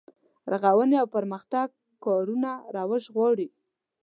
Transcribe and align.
رغونې 0.51 0.95
او 1.01 1.07
پرمختګ 1.15 1.67
کارونه 2.05 2.51
روش 2.77 3.03
غواړي. 3.15 3.47